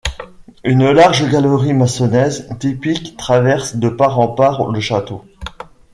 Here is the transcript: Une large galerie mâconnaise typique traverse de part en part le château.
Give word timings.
Une 0.63 0.89
large 0.89 1.29
galerie 1.29 1.75
mâconnaise 1.75 2.49
typique 2.59 3.15
traverse 3.17 3.75
de 3.75 3.87
part 3.87 4.17
en 4.17 4.29
part 4.29 4.71
le 4.71 4.79
château. 4.79 5.23